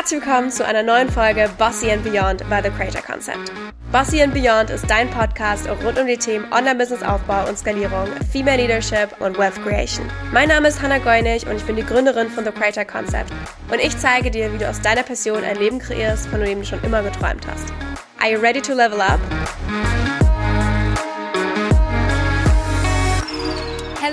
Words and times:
Herzlich 0.00 0.22
willkommen 0.24 0.50
zu 0.50 0.64
einer 0.64 0.82
neuen 0.82 1.10
Folge 1.10 1.50
Bossy 1.58 1.90
and 1.90 2.02
Beyond 2.02 2.38
by 2.48 2.60
The 2.62 2.70
Creator 2.70 3.02
Concept. 3.02 3.52
Bossy 3.92 4.22
and 4.22 4.32
Beyond 4.32 4.70
ist 4.70 4.88
dein 4.88 5.10
Podcast 5.10 5.68
rund 5.68 5.98
um 5.98 6.06
die 6.06 6.16
Themen 6.16 6.50
Online-Business-Aufbau 6.50 7.46
und 7.46 7.58
Skalierung, 7.58 8.08
Female 8.32 8.56
Leadership 8.56 9.14
und 9.20 9.36
Wealth 9.36 9.62
Creation. 9.62 10.06
Mein 10.32 10.48
Name 10.48 10.68
ist 10.68 10.80
Hannah 10.80 10.96
Goinig 10.96 11.46
und 11.46 11.56
ich 11.56 11.64
bin 11.64 11.76
die 11.76 11.84
Gründerin 11.84 12.30
von 12.30 12.46
The 12.46 12.50
Creator 12.50 12.86
Concept. 12.86 13.30
Und 13.70 13.78
ich 13.78 13.94
zeige 13.98 14.30
dir, 14.30 14.50
wie 14.54 14.56
du 14.56 14.66
aus 14.66 14.80
deiner 14.80 15.02
Passion 15.02 15.44
ein 15.44 15.56
Leben 15.56 15.78
kreierst, 15.78 16.28
von 16.28 16.40
dem 16.40 16.60
du 16.60 16.64
schon 16.64 16.82
immer 16.82 17.02
geträumt 17.02 17.46
hast. 17.46 17.66
Are 18.20 18.32
you 18.32 18.40
ready 18.40 18.62
to 18.62 18.72
level 18.72 19.02
up? 19.02 19.20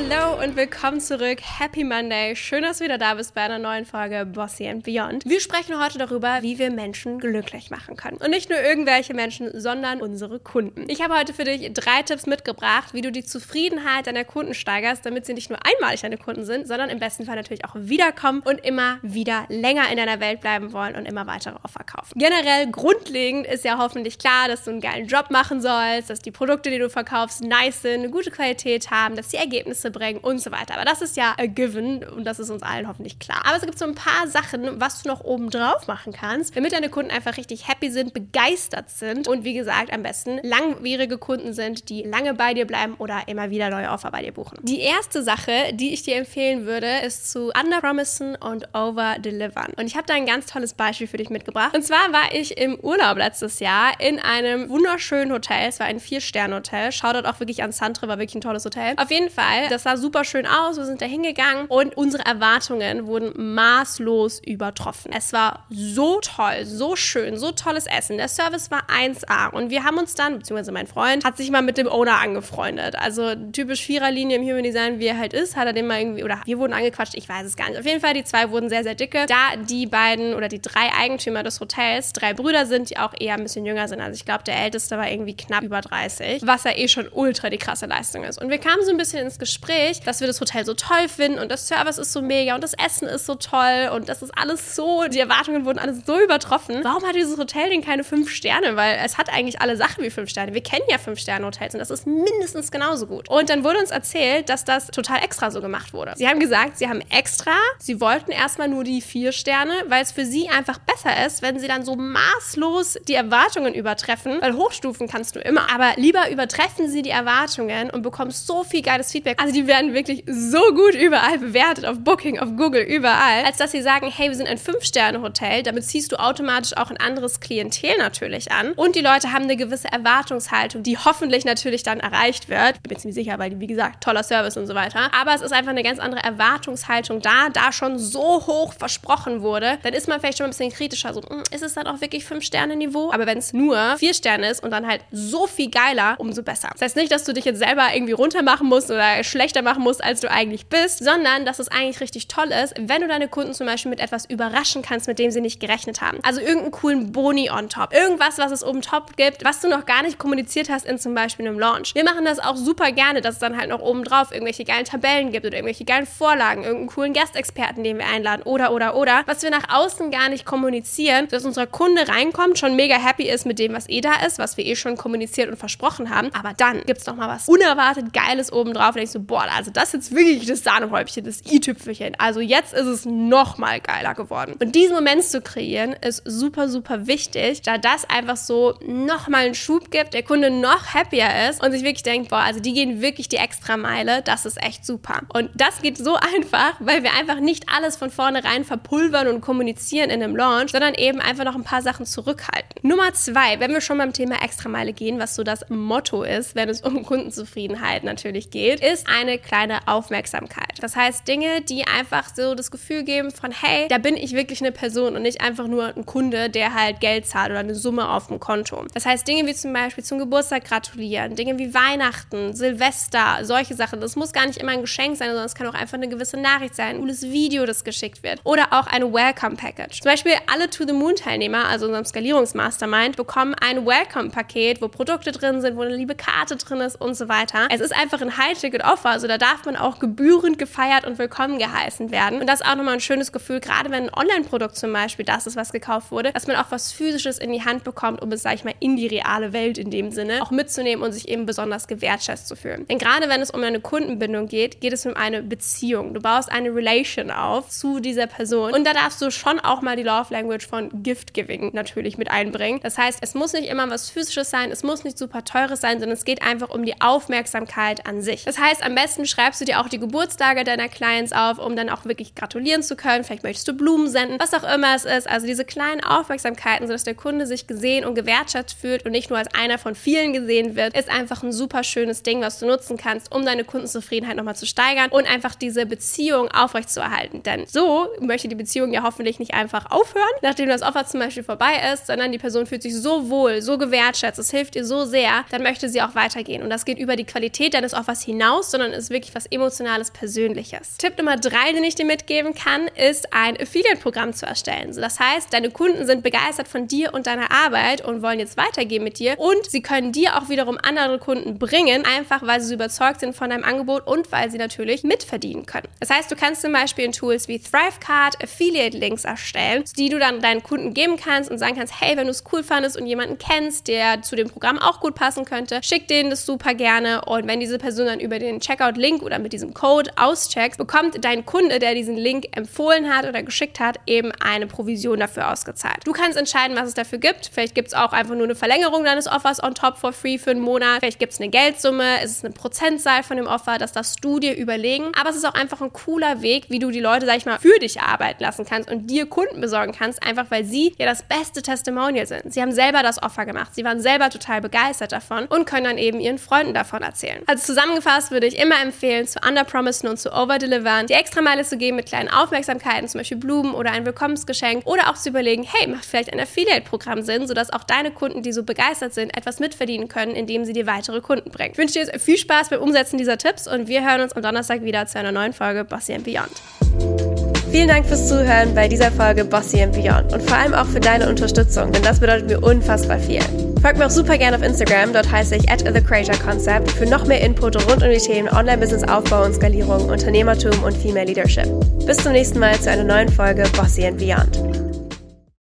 Hallo 0.09 0.41
und 0.41 0.55
willkommen 0.55 1.01
zurück. 1.01 1.39
Happy 1.41 1.83
Monday. 1.83 2.33
Schön, 2.35 2.61
dass 2.61 2.77
du 2.77 2.85
wieder 2.85 2.97
da 2.97 3.15
bist 3.15 3.33
bei 3.33 3.41
einer 3.41 3.59
neuen 3.59 3.85
Folge 3.85 4.25
Bossy 4.25 4.65
and 4.65 4.83
Beyond. 4.83 5.25
Wir 5.25 5.41
sprechen 5.41 5.83
heute 5.83 5.97
darüber, 5.97 6.39
wie 6.43 6.57
wir 6.59 6.71
Menschen 6.71 7.19
glücklich 7.19 7.71
machen 7.71 7.97
können. 7.97 8.15
Und 8.17 8.29
nicht 8.29 8.49
nur 8.49 8.57
irgendwelche 8.57 9.13
Menschen, 9.13 9.59
sondern 9.59 10.01
unsere 10.01 10.39
Kunden. 10.39 10.85
Ich 10.87 11.01
habe 11.01 11.17
heute 11.17 11.33
für 11.33 11.43
dich 11.43 11.73
drei 11.73 12.03
Tipps 12.03 12.25
mitgebracht, 12.25 12.93
wie 12.93 13.01
du 13.01 13.11
die 13.11 13.25
Zufriedenheit 13.25 14.07
deiner 14.07 14.23
Kunden 14.23 14.53
steigerst, 14.53 15.05
damit 15.05 15.25
sie 15.25 15.33
nicht 15.33 15.49
nur 15.49 15.59
einmalig 15.65 16.01
deine 16.01 16.17
Kunden 16.17 16.45
sind, 16.45 16.67
sondern 16.67 16.89
im 16.89 16.99
besten 16.99 17.25
Fall 17.25 17.35
natürlich 17.35 17.65
auch 17.65 17.75
wiederkommen 17.75 18.41
und 18.45 18.63
immer 18.63 18.99
wieder 19.01 19.45
länger 19.49 19.89
in 19.91 19.97
deiner 19.97 20.21
Welt 20.21 20.39
bleiben 20.39 20.71
wollen 20.71 20.95
und 20.95 21.05
immer 21.05 21.27
weitere 21.27 21.55
Offer 21.63 21.83
kaufen. 21.83 22.17
Generell 22.17 22.71
grundlegend 22.71 23.45
ist 23.45 23.65
ja 23.65 23.77
hoffentlich 23.77 24.19
klar, 24.19 24.47
dass 24.47 24.63
du 24.63 24.71
einen 24.71 24.79
geilen 24.79 25.07
Job 25.07 25.31
machen 25.31 25.59
sollst, 25.59 26.09
dass 26.09 26.19
die 26.19 26.31
Produkte, 26.31 26.69
die 26.69 26.79
du 26.79 26.89
verkaufst, 26.89 27.43
nice 27.43 27.81
sind, 27.81 28.03
eine 28.03 28.09
gute 28.09 28.31
Qualität 28.31 28.89
haben, 28.89 29.17
dass 29.17 29.27
die 29.29 29.37
Ergebnisse 29.37 29.91
Ergebnisse 29.97 30.17
bringen 30.17 30.19
und 30.19 30.39
so 30.39 30.51
weiter. 30.51 30.75
Aber 30.75 30.85
das 30.85 31.01
ist 31.01 31.17
ja 31.17 31.33
a 31.37 31.45
given 31.45 32.03
und 32.03 32.25
das 32.25 32.39
ist 32.39 32.49
uns 32.49 32.63
allen 32.63 32.87
hoffentlich 32.87 33.19
klar. 33.19 33.41
Aber 33.45 33.57
es 33.57 33.63
gibt 33.63 33.77
so 33.77 33.85
ein 33.85 33.95
paar 33.95 34.27
Sachen, 34.27 34.79
was 34.79 35.03
du 35.03 35.09
noch 35.09 35.23
oben 35.23 35.49
drauf 35.49 35.87
machen 35.87 36.13
kannst, 36.13 36.55
damit 36.55 36.73
deine 36.73 36.89
Kunden 36.89 37.11
einfach 37.11 37.37
richtig 37.37 37.67
happy 37.67 37.89
sind, 37.89 38.13
begeistert 38.13 38.89
sind 38.89 39.27
und 39.27 39.43
wie 39.43 39.53
gesagt 39.53 39.91
am 39.91 40.03
besten 40.03 40.39
langwierige 40.43 41.17
Kunden 41.17 41.53
sind, 41.53 41.89
die 41.89 42.03
lange 42.03 42.33
bei 42.33 42.53
dir 42.53 42.65
bleiben 42.65 42.95
oder 42.97 43.27
immer 43.27 43.49
wieder 43.49 43.69
neue 43.69 43.89
Offer 43.89 44.11
bei 44.11 44.21
dir 44.21 44.31
buchen. 44.31 44.57
Die 44.61 44.79
erste 44.79 45.23
Sache, 45.23 45.73
die 45.73 45.93
ich 45.93 46.03
dir 46.03 46.15
empfehlen 46.15 46.65
würde, 46.65 46.99
ist 47.05 47.31
zu 47.31 47.51
underpromisen 47.59 48.35
und 48.35 48.73
overdelivern. 48.75 49.73
Und 49.77 49.87
ich 49.87 49.95
habe 49.95 50.05
da 50.07 50.13
ein 50.13 50.25
ganz 50.25 50.45
tolles 50.47 50.73
Beispiel 50.73 51.07
für 51.07 51.17
dich 51.17 51.29
mitgebracht. 51.29 51.75
Und 51.75 51.83
zwar 51.83 52.11
war 52.11 52.33
ich 52.33 52.57
im 52.57 52.79
Urlaub 52.79 53.17
letztes 53.17 53.59
Jahr 53.59 53.99
in 53.99 54.19
einem 54.19 54.69
wunderschönen 54.69 55.31
Hotel. 55.31 55.67
Es 55.67 55.79
war 55.79 55.87
ein 55.87 55.99
Vier-Sterne-Hotel. 55.99 56.91
Schau 56.91 57.13
dort 57.13 57.25
auch 57.25 57.39
wirklich 57.39 57.63
an 57.63 57.71
Santre, 57.71 58.07
war 58.07 58.19
wirklich 58.19 58.35
ein 58.35 58.41
tolles 58.41 58.65
Hotel. 58.65 58.93
Auf 58.97 59.11
jeden 59.11 59.29
Fall 59.29 59.67
das 59.69 59.85
sah 59.87 59.95
super 59.95 60.25
schön 60.25 60.45
aus. 60.45 60.75
Wir 60.75 60.83
sind 60.83 61.01
da 61.01 61.05
hingegangen 61.05 61.67
und 61.67 61.95
unsere 61.95 62.25
Erwartungen 62.25 63.07
wurden 63.07 63.53
maßlos 63.55 64.41
übertroffen. 64.45 65.13
Es 65.15 65.31
war 65.31 65.65
so 65.69 66.19
toll, 66.19 66.65
so 66.65 66.97
schön, 66.97 67.37
so 67.37 67.53
tolles 67.53 67.85
Essen. 67.87 68.17
Der 68.17 68.27
Service 68.27 68.69
war 68.69 68.83
1A 68.89 69.51
und 69.53 69.69
wir 69.69 69.85
haben 69.85 69.97
uns 69.97 70.13
dann, 70.13 70.39
beziehungsweise 70.39 70.73
mein 70.73 70.87
Freund, 70.87 71.23
hat 71.23 71.37
sich 71.37 71.51
mal 71.51 71.61
mit 71.61 71.77
dem 71.77 71.87
Owner 71.87 72.19
angefreundet. 72.19 72.95
Also 72.99 73.33
typisch 73.53 73.81
Viererlinie 73.85 74.37
im 74.37 74.43
Human 74.43 74.63
Design, 74.63 74.99
wie 74.99 75.05
er 75.05 75.17
halt 75.17 75.31
ist, 75.31 75.55
hat 75.55 75.67
er 75.67 75.73
den 75.73 75.87
mal 75.87 76.01
irgendwie, 76.01 76.25
oder 76.25 76.41
wir 76.43 76.59
wurden 76.59 76.73
angequatscht, 76.73 77.15
ich 77.15 77.29
weiß 77.29 77.45
es 77.45 77.55
gar 77.55 77.69
nicht. 77.69 77.79
Auf 77.79 77.85
jeden 77.85 78.01
Fall, 78.01 78.13
die 78.13 78.25
zwei 78.25 78.51
wurden 78.51 78.67
sehr, 78.67 78.83
sehr 78.83 78.95
dicke. 78.95 79.25
Da 79.27 79.55
die 79.55 79.85
beiden 79.85 80.33
oder 80.33 80.49
die 80.49 80.61
drei 80.61 80.91
Eigentümer 80.99 81.43
des 81.43 81.61
Hotels 81.61 82.11
drei 82.11 82.33
Brüder 82.33 82.65
sind, 82.65 82.89
die 82.89 82.97
auch 82.97 83.13
eher 83.17 83.35
ein 83.35 83.43
bisschen 83.43 83.65
jünger 83.65 83.87
sind. 83.87 84.01
Also 84.01 84.15
ich 84.15 84.25
glaube, 84.25 84.43
der 84.43 84.57
älteste 84.59 84.97
war 84.97 85.09
irgendwie 85.09 85.37
knapp 85.37 85.63
über 85.63 85.79
30, 85.79 86.41
was 86.45 86.65
ja 86.65 86.71
eh 86.75 86.89
schon 86.89 87.07
ultra 87.09 87.49
die 87.49 87.57
krasse 87.57 87.85
Leistung 87.85 88.25
ist. 88.25 88.41
Und 88.41 88.49
wir 88.49 88.57
kamen 88.57 88.83
so 88.83 88.91
ein 88.91 88.97
bisschen 88.97 89.25
ins 89.25 89.39
Gespräch 89.39 89.76
Gespräch, 89.77 90.01
dass 90.01 90.19
wir 90.19 90.27
das 90.27 90.39
Hotel 90.41 90.65
so 90.65 90.73
toll 90.73 91.07
finden 91.07 91.39
und 91.39 91.51
das 91.51 91.67
Service 91.67 91.97
ist 91.97 92.13
so 92.13 92.21
mega 92.21 92.55
und 92.55 92.63
das 92.63 92.73
Essen 92.73 93.07
ist 93.07 93.25
so 93.25 93.35
toll 93.35 93.89
und 93.93 94.09
das 94.09 94.21
ist 94.21 94.31
alles 94.37 94.75
so, 94.75 95.05
die 95.07 95.19
Erwartungen 95.19 95.65
wurden 95.65 95.79
alles 95.79 96.05
so 96.05 96.19
übertroffen. 96.19 96.83
Warum 96.83 97.03
hat 97.05 97.15
dieses 97.15 97.37
Hotel 97.37 97.69
denn 97.69 97.83
keine 97.83 98.03
fünf 98.03 98.29
Sterne? 98.29 98.75
Weil 98.75 98.99
es 99.03 99.17
hat 99.17 99.31
eigentlich 99.31 99.61
alle 99.61 99.77
Sachen 99.77 100.03
wie 100.03 100.09
fünf 100.09 100.29
Sterne. 100.29 100.53
Wir 100.53 100.63
kennen 100.63 100.85
ja 100.89 100.97
fünf 100.97 101.19
Sterne 101.19 101.45
Hotels 101.45 101.73
und 101.73 101.79
das 101.79 101.91
ist 101.91 102.07
mindestens 102.07 102.71
genauso 102.71 103.07
gut. 103.07 103.29
Und 103.29 103.49
dann 103.49 103.63
wurde 103.63 103.79
uns 103.79 103.91
erzählt, 103.91 104.49
dass 104.49 104.65
das 104.65 104.87
total 104.87 105.23
extra 105.23 105.51
so 105.51 105.61
gemacht 105.61 105.93
wurde. 105.93 106.13
Sie 106.15 106.27
haben 106.27 106.39
gesagt, 106.39 106.77
sie 106.77 106.87
haben 106.87 107.01
extra, 107.09 107.55
sie 107.79 108.01
wollten 108.01 108.31
erstmal 108.31 108.67
nur 108.67 108.83
die 108.83 109.01
vier 109.01 109.31
Sterne, 109.31 109.73
weil 109.87 110.03
es 110.03 110.11
für 110.11 110.25
sie 110.25 110.49
einfach 110.49 110.79
besser 110.79 111.25
ist, 111.25 111.41
wenn 111.41 111.59
sie 111.59 111.67
dann 111.67 111.85
so 111.85 111.95
maßlos 111.95 112.99
die 113.07 113.15
Erwartungen 113.15 113.73
übertreffen, 113.73 114.41
weil 114.41 114.53
hochstufen 114.53 115.07
kannst 115.07 115.35
du 115.35 115.39
immer, 115.39 115.71
aber 115.73 115.93
lieber 115.97 116.29
übertreffen 116.29 116.89
sie 116.89 117.01
die 117.01 117.09
Erwartungen 117.09 117.89
und 117.89 118.01
bekommst 118.01 118.47
so 118.47 118.63
viel 118.63 118.81
geiles 118.81 119.11
Feedback 119.11 119.39
also 119.39 119.53
die 119.53 119.66
werden 119.67 119.93
wirklich 119.93 120.23
so 120.27 120.61
gut 120.73 120.95
überall 120.95 121.39
bewertet, 121.39 121.85
auf 121.85 121.99
Booking, 121.99 122.39
auf 122.39 122.49
Google, 122.57 122.81
überall, 122.81 123.43
als 123.45 123.57
dass 123.57 123.71
sie 123.71 123.81
sagen, 123.81 124.11
hey, 124.15 124.29
wir 124.29 124.35
sind 124.35 124.47
ein 124.47 124.57
Fünf-Sterne-Hotel, 124.57 125.63
damit 125.63 125.85
ziehst 125.85 126.11
du 126.11 126.17
automatisch 126.17 126.75
auch 126.77 126.89
ein 126.89 126.97
anderes 126.97 127.39
Klientel 127.39 127.97
natürlich 127.97 128.51
an. 128.51 128.73
Und 128.73 128.95
die 128.95 129.01
Leute 129.01 129.31
haben 129.33 129.43
eine 129.43 129.57
gewisse 129.57 129.91
Erwartungshaltung, 129.91 130.83
die 130.83 130.97
hoffentlich 130.97 131.45
natürlich 131.45 131.83
dann 131.83 131.99
erreicht 131.99 132.49
wird. 132.49 132.81
Bin 132.83 132.93
mir 132.93 132.97
ziemlich 132.97 133.15
sicher, 133.15 133.37
weil, 133.39 133.59
wie 133.59 133.67
gesagt, 133.67 134.03
toller 134.03 134.23
Service 134.23 134.57
und 134.57 134.67
so 134.67 134.75
weiter. 134.75 135.11
Aber 135.13 135.33
es 135.33 135.41
ist 135.41 135.53
einfach 135.53 135.71
eine 135.71 135.83
ganz 135.83 135.99
andere 135.99 136.23
Erwartungshaltung 136.23 137.21
da, 137.21 137.49
da 137.49 137.71
schon 137.71 137.99
so 137.99 138.45
hoch 138.47 138.73
versprochen 138.73 139.41
wurde. 139.41 139.77
Dann 139.83 139.93
ist 139.93 140.07
man 140.07 140.19
vielleicht 140.19 140.37
schon 140.37 140.45
ein 140.45 140.51
bisschen 140.51 140.71
kritischer, 140.71 141.13
so, 141.13 141.21
hm, 141.21 141.43
ist 141.51 141.63
es 141.63 141.73
dann 141.73 141.87
auch 141.87 142.01
wirklich 142.01 142.25
Fünf-Sterne-Niveau? 142.25 143.11
Aber 143.11 143.25
wenn 143.25 143.37
es 143.37 143.53
nur 143.53 143.97
vier 143.97 144.13
Sterne 144.13 144.49
ist 144.49 144.63
und 144.63 144.71
dann 144.71 144.87
halt 144.87 145.01
so 145.11 145.47
viel 145.47 145.69
geiler, 145.69 146.15
umso 146.19 146.43
besser. 146.43 146.69
Das 146.73 146.81
heißt 146.81 146.95
nicht, 146.95 147.11
dass 147.11 147.23
du 147.23 147.33
dich 147.33 147.45
jetzt 147.45 147.59
selber 147.59 147.87
irgendwie 147.93 148.13
runtermachen 148.13 148.67
musst 148.67 148.89
oder 148.91 149.23
schlechter 149.57 149.61
machen 149.61 149.83
musst, 149.83 150.03
als 150.03 150.21
du 150.21 150.29
eigentlich 150.29 150.67
bist, 150.67 151.03
sondern 151.03 151.45
dass 151.45 151.59
es 151.59 151.67
eigentlich 151.67 151.99
richtig 151.99 152.27
toll 152.27 152.51
ist, 152.51 152.73
wenn 152.79 153.01
du 153.01 153.07
deine 153.07 153.27
Kunden 153.27 153.53
zum 153.53 153.67
Beispiel 153.67 153.89
mit 153.89 153.99
etwas 153.99 154.25
überraschen 154.25 154.81
kannst, 154.81 155.07
mit 155.07 155.19
dem 155.19 155.31
sie 155.31 155.41
nicht 155.41 155.59
gerechnet 155.59 156.01
haben. 156.01 156.19
Also 156.23 156.41
irgendeinen 156.41 156.71
coolen 156.71 157.11
Boni 157.11 157.49
on 157.49 157.69
top. 157.69 157.93
Irgendwas, 157.93 158.37
was 158.37 158.51
es 158.51 158.63
oben 158.63 158.81
top 158.81 159.17
gibt, 159.17 159.43
was 159.43 159.61
du 159.61 159.69
noch 159.69 159.85
gar 159.85 160.03
nicht 160.03 160.17
kommuniziert 160.17 160.69
hast 160.69 160.85
in 160.85 160.99
zum 160.99 161.13
Beispiel 161.15 161.47
einem 161.47 161.59
Launch. 161.59 161.95
Wir 161.95 162.03
machen 162.03 162.25
das 162.25 162.39
auch 162.39 162.55
super 162.55 162.91
gerne, 162.91 163.21
dass 163.21 163.35
es 163.35 163.39
dann 163.39 163.57
halt 163.57 163.69
noch 163.69 163.79
oben 163.79 164.03
drauf 164.03 164.31
irgendwelche 164.31 164.63
geilen 164.63 164.85
Tabellen 164.85 165.31
gibt 165.31 165.45
oder 165.45 165.55
irgendwelche 165.55 165.85
geilen 165.85 166.05
Vorlagen, 166.05 166.63
irgendeinen 166.63 166.89
coolen 166.89 167.13
Gastexperten, 167.13 167.83
den 167.83 167.97
wir 167.97 168.07
einladen 168.07 168.43
oder, 168.43 168.71
oder, 168.71 168.95
oder. 168.95 169.23
Was 169.25 169.43
wir 169.43 169.49
nach 169.49 169.69
außen 169.69 170.11
gar 170.11 170.29
nicht 170.29 170.45
kommunizieren, 170.45 171.27
dass 171.29 171.45
unser 171.45 171.67
Kunde 171.67 172.07
reinkommt, 172.07 172.59
schon 172.59 172.75
mega 172.75 172.95
happy 172.95 173.29
ist 173.29 173.45
mit 173.45 173.59
dem, 173.59 173.73
was 173.73 173.89
eh 173.89 174.01
da 174.01 174.25
ist, 174.25 174.39
was 174.39 174.57
wir 174.57 174.65
eh 174.65 174.75
schon 174.75 174.97
kommuniziert 174.97 175.49
und 175.49 175.57
versprochen 175.57 176.09
haben. 176.09 176.29
Aber 176.33 176.53
dann 176.55 176.83
gibt 176.85 176.99
es 176.99 177.05
noch 177.05 177.15
mal 177.15 177.27
was 177.27 177.47
unerwartet 177.47 178.13
Geiles 178.13 178.51
oben 178.51 178.73
drauf. 178.73 178.95
Denkst 178.95 179.13
du, 179.13 179.19
boah, 179.19 179.36
also 179.45 179.71
das 179.71 179.85
ist 179.85 179.93
jetzt 179.93 180.15
wirklich 180.15 180.45
das 180.45 180.63
Sahnehäubchen, 180.63 181.23
das 181.23 181.41
i-Tüpfelchen. 181.51 182.15
Also 182.17 182.39
jetzt 182.39 182.73
ist 182.73 182.85
es 182.85 183.05
noch 183.05 183.57
mal 183.57 183.79
geiler 183.79 184.13
geworden. 184.13 184.55
Und 184.59 184.75
diesen 184.75 184.95
Moment 184.95 185.23
zu 185.23 185.41
kreieren, 185.41 185.93
ist 185.93 186.23
super, 186.25 186.69
super 186.69 187.07
wichtig, 187.07 187.61
da 187.61 187.77
das 187.77 188.09
einfach 188.09 188.37
so 188.37 188.75
noch 188.85 189.27
mal 189.27 189.45
einen 189.45 189.55
Schub 189.55 189.91
gibt, 189.91 190.13
der 190.13 190.23
Kunde 190.23 190.49
noch 190.49 190.93
happier 190.93 191.49
ist 191.49 191.63
und 191.63 191.71
sich 191.71 191.83
wirklich 191.83 192.03
denkt, 192.03 192.29
boah, 192.29 192.39
also 192.39 192.59
die 192.59 192.73
gehen 192.73 193.01
wirklich 193.01 193.29
die 193.29 193.37
extra 193.37 193.77
Meile, 193.77 194.21
das 194.21 194.45
ist 194.45 194.61
echt 194.63 194.85
super. 194.85 195.21
Und 195.33 195.49
das 195.55 195.81
geht 195.81 195.97
so 195.97 196.15
einfach, 196.35 196.75
weil 196.79 197.03
wir 197.03 197.13
einfach 197.13 197.39
nicht 197.39 197.65
alles 197.73 197.95
von 197.95 198.09
vornherein 198.09 198.63
verpulvern 198.63 199.27
und 199.27 199.41
kommunizieren 199.41 200.09
in 200.09 200.23
einem 200.23 200.35
Launch, 200.35 200.71
sondern 200.71 200.93
eben 200.95 201.19
einfach 201.19 201.43
noch 201.43 201.55
ein 201.55 201.63
paar 201.63 201.81
Sachen 201.81 202.05
zurückhalten. 202.05 202.67
Nummer 202.81 203.13
zwei, 203.13 203.59
wenn 203.59 203.71
wir 203.71 203.81
schon 203.81 203.97
beim 203.97 204.13
Thema 204.13 204.41
Extrameile 204.43 204.93
gehen, 204.93 205.19
was 205.19 205.35
so 205.35 205.43
das 205.43 205.69
Motto 205.69 206.23
ist, 206.23 206.55
wenn 206.55 206.69
es 206.69 206.81
um 206.81 207.03
Kundenzufriedenheit 207.03 208.03
natürlich 208.03 208.49
geht, 208.49 208.79
ist 208.79 209.07
eine 209.27 209.39
kleine 209.39 209.87
Aufmerksamkeit. 209.87 210.75
Das 210.81 210.95
heißt, 210.95 211.27
Dinge, 211.27 211.61
die 211.61 211.85
einfach 211.85 212.29
so 212.35 212.55
das 212.55 212.71
Gefühl 212.71 213.03
geben 213.03 213.31
von, 213.31 213.51
hey, 213.51 213.87
da 213.89 213.97
bin 213.97 214.15
ich 214.15 214.33
wirklich 214.33 214.61
eine 214.61 214.71
Person 214.71 215.15
und 215.15 215.21
nicht 215.21 215.41
einfach 215.41 215.67
nur 215.67 215.95
ein 215.95 216.05
Kunde, 216.05 216.49
der 216.49 216.73
halt 216.73 216.99
Geld 216.99 217.25
zahlt 217.25 217.51
oder 217.51 217.59
eine 217.59 217.75
Summe 217.75 218.09
auf 218.09 218.27
dem 218.27 218.39
Konto. 218.39 218.85
Das 218.93 219.05
heißt, 219.05 219.27
Dinge 219.27 219.45
wie 219.47 219.53
zum 219.53 219.73
Beispiel 219.73 220.03
zum 220.03 220.19
Geburtstag 220.19 220.65
gratulieren, 220.65 221.35
Dinge 221.35 221.57
wie 221.57 221.73
Weihnachten, 221.73 222.53
Silvester, 222.53 223.39
solche 223.43 223.75
Sachen. 223.75 224.01
Das 224.01 224.15
muss 224.15 224.33
gar 224.33 224.45
nicht 224.45 224.57
immer 224.57 224.71
ein 224.71 224.81
Geschenk 224.81 225.17
sein, 225.17 225.29
sondern 225.29 225.45
es 225.45 225.55
kann 225.55 225.67
auch 225.67 225.73
einfach 225.73 225.97
eine 225.97 226.07
gewisse 226.07 226.37
Nachricht 226.37 226.75
sein, 226.75 226.95
ein 226.95 226.99
cooles 226.99 227.23
Video, 227.23 227.65
das 227.65 227.83
geschickt 227.83 228.23
wird. 228.23 228.39
Oder 228.43 228.67
auch 228.71 228.87
eine 228.87 229.11
Welcome 229.11 229.55
Package. 229.55 230.01
Zum 230.01 230.11
Beispiel 230.11 230.33
alle 230.51 230.69
To 230.69 230.85
the 230.85 230.93
Moon 230.93 231.15
Teilnehmer, 231.15 231.67
also 231.67 231.85
unserem 231.85 232.05
Skalierungsmastermind, 232.05 233.17
bekommen 233.17 233.55
ein 233.61 233.85
Welcome 233.85 234.29
Paket, 234.29 234.81
wo 234.81 234.87
Produkte 234.87 235.31
drin 235.31 235.61
sind, 235.61 235.75
wo 235.77 235.81
eine 235.81 235.95
liebe 235.95 236.15
Karte 236.15 236.55
drin 236.55 236.81
ist 236.81 236.99
und 236.99 237.15
so 237.15 237.27
weiter. 237.27 237.67
Es 237.69 237.81
ist 237.81 237.95
einfach 237.95 238.21
ein 238.21 238.37
High-Ticket-Offer, 238.37 239.16
also 239.17 239.27
da 239.27 239.39
darf 239.39 239.65
man 239.65 239.75
auch 239.75 239.97
gebührend 239.97 240.59
gefeiert 240.59 241.03
und 241.03 241.17
willkommen 241.17 241.57
geheißen 241.57 242.11
werden. 242.11 242.39
Und 242.39 242.45
das 242.45 242.61
ist 242.61 242.67
auch 242.67 242.75
nochmal 242.75 242.93
ein 242.93 242.99
schönes 242.99 243.31
Gefühl, 243.31 243.59
gerade 243.59 243.89
wenn 243.89 244.03
ein 244.03 244.13
Online-Produkt 244.13 244.77
zum 244.77 244.93
Beispiel 244.93 245.25
das 245.25 245.47
ist, 245.47 245.55
was 245.55 245.71
gekauft 245.71 246.11
wurde, 246.11 246.31
dass 246.33 246.45
man 246.45 246.55
auch 246.55 246.67
was 246.69 246.91
Physisches 246.91 247.39
in 247.39 247.51
die 247.51 247.65
Hand 247.65 247.83
bekommt, 247.83 248.21
um 248.21 248.31
es, 248.31 248.43
sag 248.43 248.53
ich 248.53 248.63
mal, 248.63 248.75
in 248.79 248.95
die 248.95 249.07
reale 249.07 249.53
Welt 249.53 249.79
in 249.79 249.89
dem 249.89 250.11
Sinne 250.11 250.43
auch 250.43 250.51
mitzunehmen 250.51 251.03
und 251.03 251.13
sich 251.13 251.29
eben 251.29 251.47
besonders 251.47 251.87
gewertschätzt 251.87 252.47
zu 252.47 252.55
fühlen. 252.55 252.85
Denn 252.85 252.99
gerade 252.99 253.27
wenn 253.27 253.41
es 253.41 253.49
um 253.49 253.63
eine 253.63 253.79
Kundenbindung 253.79 254.47
geht, 254.47 254.81
geht 254.81 254.93
es 254.93 255.03
um 255.07 255.15
eine 255.15 255.41
Beziehung. 255.41 256.13
Du 256.13 256.21
baust 256.21 256.51
eine 256.51 256.69
Relation 256.69 257.31
auf 257.31 257.69
zu 257.69 257.99
dieser 257.99 258.27
Person 258.27 258.71
und 258.71 258.85
da 258.85 258.93
darfst 258.93 259.19
du 259.19 259.31
schon 259.31 259.59
auch 259.59 259.81
mal 259.81 259.95
die 259.95 260.03
Love 260.03 260.31
Language 260.31 260.67
von 260.67 261.01
Gift 261.01 261.33
Giving 261.33 261.71
natürlich 261.73 262.19
mit 262.19 262.29
einbringen. 262.29 262.81
Das 262.83 262.99
heißt, 262.99 263.17
es 263.21 263.33
muss 263.33 263.53
nicht 263.53 263.67
immer 263.67 263.89
was 263.89 264.11
Physisches 264.11 264.51
sein, 264.51 264.69
es 264.69 264.83
muss 264.83 265.03
nicht 265.03 265.17
super 265.17 265.43
teures 265.43 265.81
sein, 265.81 265.99
sondern 265.99 266.15
es 266.15 266.23
geht 266.23 266.43
einfach 266.43 266.69
um 266.69 266.85
die 266.85 267.01
Aufmerksamkeit 267.01 268.05
an 268.05 268.21
sich. 268.21 268.45
Das 268.45 268.59
heißt, 268.59 268.83
am 268.83 268.93
besten 268.93 269.06
besten 269.07 269.25
schreibst 269.25 269.61
du 269.61 269.65
dir 269.65 269.79
auch 269.79 269.87
die 269.87 269.99
Geburtstage 269.99 270.65
deiner 270.65 270.89
Clients 270.89 271.31
auf, 271.31 271.59
um 271.59 271.77
dann 271.77 271.89
auch 271.89 272.03
wirklich 272.03 272.35
gratulieren 272.35 272.83
zu 272.83 272.97
können. 272.97 273.23
Vielleicht 273.23 273.43
möchtest 273.43 273.65
du 273.69 273.71
Blumen 273.71 274.09
senden, 274.09 274.37
was 274.37 274.53
auch 274.53 274.69
immer 274.69 274.93
es 274.95 275.05
ist. 275.05 275.29
Also 275.29 275.47
diese 275.47 275.63
kleinen 275.63 276.03
Aufmerksamkeiten, 276.03 276.87
sodass 276.87 277.05
der 277.05 277.15
Kunde 277.15 277.47
sich 277.47 277.67
gesehen 277.67 278.03
und 278.03 278.15
gewertschätzt 278.15 278.77
fühlt 278.77 279.05
und 279.05 279.13
nicht 279.13 279.29
nur 279.29 279.39
als 279.39 279.47
einer 279.55 279.77
von 279.77 279.95
vielen 279.95 280.33
gesehen 280.33 280.75
wird, 280.75 280.93
ist 280.97 281.09
einfach 281.09 281.41
ein 281.41 281.53
super 281.53 281.85
schönes 281.85 282.21
Ding, 282.21 282.41
was 282.41 282.59
du 282.59 282.65
nutzen 282.65 282.97
kannst, 282.97 283.33
um 283.33 283.45
deine 283.45 283.63
Kundenzufriedenheit 283.63 284.35
nochmal 284.35 284.57
zu 284.57 284.65
steigern 284.65 285.09
und 285.09 285.25
einfach 285.25 285.55
diese 285.55 285.85
Beziehung 285.85 286.51
aufrechtzuerhalten. 286.51 287.43
Denn 287.43 287.65
so 287.65 288.09
möchte 288.19 288.49
die 288.49 288.55
Beziehung 288.55 288.91
ja 288.91 289.03
hoffentlich 289.03 289.39
nicht 289.39 289.53
einfach 289.53 289.89
aufhören, 289.89 290.25
nachdem 290.41 290.67
das 290.67 290.81
Offer 290.81 291.05
zum 291.05 291.21
Beispiel 291.21 291.43
vorbei 291.43 291.93
ist, 291.93 292.07
sondern 292.07 292.33
die 292.33 292.39
Person 292.39 292.65
fühlt 292.65 292.83
sich 292.83 292.93
so 292.93 293.29
wohl, 293.29 293.61
so 293.61 293.77
gewertschätzt, 293.77 294.37
es 294.37 294.51
hilft 294.51 294.75
ihr 294.75 294.83
so 294.83 295.05
sehr, 295.05 295.45
dann 295.49 295.63
möchte 295.63 295.87
sie 295.87 296.01
auch 296.01 296.13
weitergehen. 296.13 296.61
Und 296.61 296.69
das 296.69 296.83
geht 296.83 296.99
über 296.99 297.15
die 297.15 297.23
Qualität 297.23 297.73
deines 297.73 297.93
Offers 297.93 298.21
hinaus, 298.21 298.69
sondern 298.69 298.96
ist 298.97 299.09
wirklich 299.09 299.35
was 299.35 299.45
Emotionales, 299.45 300.11
Persönliches. 300.11 300.97
Tipp 300.97 301.17
Nummer 301.17 301.37
drei, 301.37 301.71
den 301.73 301.83
ich 301.83 301.95
dir 301.95 302.05
mitgeben 302.05 302.53
kann, 302.53 302.87
ist 302.87 303.33
ein 303.33 303.59
Affiliate-Programm 303.59 304.33
zu 304.33 304.45
erstellen. 304.45 304.93
Das 304.95 305.19
heißt, 305.19 305.53
deine 305.53 305.69
Kunden 305.69 306.05
sind 306.05 306.23
begeistert 306.23 306.67
von 306.67 306.87
dir 306.87 307.13
und 307.13 307.27
deiner 307.27 307.51
Arbeit 307.51 308.03
und 308.03 308.21
wollen 308.21 308.39
jetzt 308.39 308.57
weitergehen 308.57 309.03
mit 309.03 309.19
dir 309.19 309.39
und 309.39 309.69
sie 309.69 309.81
können 309.81 310.11
dir 310.11 310.37
auch 310.37 310.49
wiederum 310.49 310.77
andere 310.81 311.19
Kunden 311.19 311.59
bringen, 311.59 312.05
einfach 312.05 312.45
weil 312.45 312.59
sie 312.61 312.67
so 312.67 312.73
überzeugt 312.73 313.19
sind 313.19 313.35
von 313.35 313.49
deinem 313.49 313.63
Angebot 313.63 314.05
und 314.07 314.31
weil 314.31 314.49
sie 314.51 314.57
natürlich 314.57 315.03
mitverdienen 315.03 315.65
können. 315.65 315.87
Das 315.99 316.09
heißt, 316.09 316.31
du 316.31 316.35
kannst 316.35 316.61
zum 316.61 316.73
Beispiel 316.73 317.05
in 317.05 317.11
Tools 317.11 317.47
wie 317.47 317.59
ThriveCard 317.59 318.43
Affiliate-Links 318.43 319.25
erstellen, 319.25 319.83
die 319.97 320.09
du 320.09 320.19
dann 320.19 320.41
deinen 320.41 320.63
Kunden 320.63 320.93
geben 320.93 321.17
kannst 321.17 321.51
und 321.51 321.57
sagen 321.57 321.75
kannst, 321.75 321.99
hey, 321.99 322.17
wenn 322.17 322.25
du 322.25 322.31
es 322.31 322.43
cool 322.51 322.63
fandest 322.63 322.97
und 322.97 323.05
jemanden 323.05 323.37
kennst, 323.37 323.87
der 323.87 324.21
zu 324.21 324.35
dem 324.35 324.49
Programm 324.49 324.79
auch 324.79 324.99
gut 324.99 325.15
passen 325.15 325.45
könnte, 325.45 325.79
schick 325.83 326.07
denen 326.07 326.29
das 326.29 326.45
super 326.45 326.73
gerne 326.73 327.25
und 327.25 327.47
wenn 327.47 327.59
diese 327.59 327.77
Person 327.77 328.07
dann 328.07 328.19
über 328.19 328.39
den 328.39 328.59
Checkout-Link 328.87 329.21
oder 329.21 329.39
mit 329.39 329.53
diesem 329.53 329.73
Code 329.73 330.11
auscheckt, 330.15 330.77
bekommt 330.77 331.23
dein 331.23 331.45
Kunde, 331.45 331.79
der 331.79 331.93
diesen 331.93 332.15
Link 332.15 332.47
empfohlen 332.55 333.13
hat 333.13 333.27
oder 333.27 333.43
geschickt 333.43 333.79
hat, 333.79 333.99
eben 334.05 334.31
eine 334.39 334.67
Provision 334.67 335.19
dafür 335.19 335.51
ausgezahlt. 335.51 335.97
Du 336.05 336.11
kannst 336.11 336.37
entscheiden, 336.37 336.75
was 336.75 336.87
es 336.87 336.93
dafür 336.93 337.19
gibt. 337.19 337.49
Vielleicht 337.53 337.75
gibt 337.75 337.89
es 337.89 337.93
auch 337.93 338.13
einfach 338.13 338.35
nur 338.35 338.45
eine 338.45 338.55
Verlängerung 338.55 339.03
deines 339.03 339.27
Offers 339.27 339.61
on 339.61 339.75
top 339.75 339.97
for 339.97 340.13
free 340.13 340.37
für 340.37 340.51
einen 340.51 340.61
Monat. 340.61 340.99
Vielleicht 340.99 341.19
gibt 341.19 341.33
es 341.33 341.39
eine 341.39 341.49
Geldsumme, 341.49 342.23
ist 342.23 342.37
es 342.37 342.45
eine 342.45 342.53
Prozentzahl 342.53 343.23
von 343.23 343.37
dem 343.37 343.47
Offer, 343.47 343.77
das 343.77 343.91
darfst 343.91 344.23
du 344.23 344.39
dir 344.39 344.55
überlegen. 344.55 345.11
Aber 345.19 345.29
es 345.29 345.35
ist 345.35 345.45
auch 345.45 345.53
einfach 345.53 345.81
ein 345.81 345.93
cooler 345.93 346.41
Weg, 346.41 346.69
wie 346.69 346.79
du 346.79 346.91
die 346.91 346.99
Leute, 346.99 347.25
sag 347.25 347.37
ich 347.37 347.45
mal, 347.45 347.59
für 347.59 347.77
dich 347.79 348.01
arbeiten 348.01 348.43
lassen 348.43 348.65
kannst 348.65 348.89
und 348.89 349.07
dir 349.07 349.27
Kunden 349.27 349.61
besorgen 349.61 349.93
kannst, 349.97 350.23
einfach 350.23 350.45
weil 350.49 350.65
sie 350.65 350.93
ja 350.97 351.05
das 351.05 351.23
beste 351.23 351.61
Testimonial 351.61 352.25
sind. 352.25 352.53
Sie 352.53 352.61
haben 352.61 352.71
selber 352.71 353.03
das 353.03 353.21
Offer 353.21 353.45
gemacht, 353.45 353.75
sie 353.75 353.83
waren 353.83 353.99
selber 353.99 354.29
total 354.29 354.61
begeistert 354.61 355.11
davon 355.11 355.45
und 355.45 355.65
können 355.65 355.85
dann 355.85 355.97
eben 355.97 356.19
ihren 356.19 356.37
Freunden 356.37 356.73
davon 356.73 357.01
erzählen. 357.01 357.43
Also 357.47 357.63
zusammengefasst 357.63 358.31
würde 358.31 358.47
ich 358.47 358.57
immer 358.57 358.76
empfehlen, 358.83 359.27
zu 359.27 359.39
underpromisen 359.47 360.09
und 360.09 360.17
zu 360.17 360.33
overdelivern, 360.33 361.07
die 361.07 361.13
extra 361.13 361.41
Meile 361.41 361.63
zu 361.63 361.77
geben 361.77 361.97
mit 361.97 362.07
kleinen 362.07 362.29
Aufmerksamkeiten, 362.29 363.07
zum 363.07 363.19
Beispiel 363.19 363.37
Blumen 363.37 363.73
oder 363.73 363.91
ein 363.91 364.05
Willkommensgeschenk 364.05 364.85
oder 364.85 365.09
auch 365.09 365.15
zu 365.15 365.29
überlegen, 365.29 365.63
hey, 365.63 365.87
macht 365.87 366.05
vielleicht 366.05 366.31
ein 366.31 366.39
Affiliate-Programm 366.39 367.21
Sinn, 367.21 367.47
sodass 367.47 367.71
auch 367.71 367.83
deine 367.83 368.11
Kunden, 368.11 368.41
die 368.43 368.51
so 368.51 368.63
begeistert 368.63 369.13
sind, 369.13 369.35
etwas 369.37 369.59
mitverdienen 369.59 370.07
können, 370.07 370.35
indem 370.35 370.65
sie 370.65 370.73
dir 370.73 370.87
weitere 370.87 371.21
Kunden 371.21 371.51
bringen. 371.51 371.71
Ich 371.71 371.77
wünsche 371.77 371.93
dir 371.93 372.05
jetzt 372.05 372.23
viel 372.23 372.37
Spaß 372.37 372.69
beim 372.69 372.81
Umsetzen 372.81 373.17
dieser 373.17 373.37
Tipps 373.37 373.67
und 373.67 373.87
wir 373.87 374.07
hören 374.07 374.21
uns 374.21 374.33
am 374.33 374.41
Donnerstag 374.41 374.83
wieder 374.83 375.05
zu 375.07 375.19
einer 375.19 375.31
neuen 375.31 375.53
Folge 375.53 375.83
Bossy 375.83 376.13
and 376.13 376.23
Beyond. 376.23 377.36
Vielen 377.71 377.89
Dank 377.89 378.05
fürs 378.05 378.27
Zuhören 378.27 378.73
bei 378.73 378.87
dieser 378.87 379.11
Folge 379.11 379.43
Bossy 379.43 379.81
and 379.81 379.93
Beyond 379.93 380.33
und 380.33 380.41
vor 380.43 380.57
allem 380.57 380.73
auch 380.73 380.85
für 380.85 380.99
deine 380.99 381.29
Unterstützung, 381.29 381.91
denn 381.91 382.01
das 382.01 382.19
bedeutet 382.19 382.47
mir 382.47 382.59
unfassbar 382.61 383.19
viel. 383.19 383.41
Folgt 383.81 383.99
mir 383.99 384.05
auch 384.05 384.11
super 384.11 384.37
gerne 384.37 384.57
auf 384.57 384.63
Instagram, 384.63 385.13
dort 385.13 385.31
heiße 385.31 385.55
ich 385.55 385.69
at 385.69 385.81
The 385.81 386.01
Creator 386.01 386.35
Concept 386.37 386.89
für 386.91 387.05
noch 387.05 387.25
mehr 387.27 387.41
Input 387.41 387.75
rund 387.89 388.03
um 388.03 388.09
die 388.09 388.17
Themen 388.17 388.47
Online-Business-Aufbau 388.49 389.45
und 389.45 389.53
Skalierung, 389.53 390.09
Unternehmertum 390.09 390.81
und 390.83 390.95
Female 390.97 391.25
Leadership. 391.25 391.67
Bis 392.05 392.17
zum 392.17 392.31
nächsten 392.31 392.59
Mal 392.59 392.79
zu 392.79 392.89
einer 392.89 393.03
neuen 393.03 393.29
Folge 393.29 393.63
Bossy 393.75 394.05
and 394.05 394.17
Beyond. 394.17 394.86